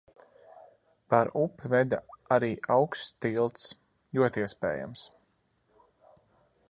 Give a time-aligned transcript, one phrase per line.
[1.13, 1.99] Pār upi veda
[2.37, 3.69] arī augsts tilts.
[4.21, 5.05] Ļoti iespējams.